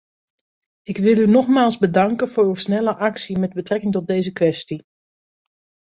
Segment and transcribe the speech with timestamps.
[0.81, 4.85] Ik wil u nogmaals bedanken voor uw snelle actie met betrekking tot deze kwestie.